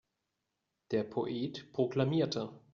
[0.89, 2.59] Der Poet proklamierte.